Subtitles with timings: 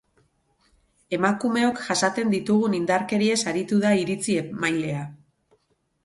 [1.17, 5.05] Emakumeok jasaten ditugun indarkeriez aritu da iritzi emailea.